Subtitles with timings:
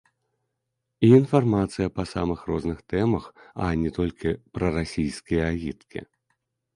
[1.07, 3.27] І інфармацыя па самых розных тэмах,
[3.65, 5.99] а не толькі прарасійскія агіткі.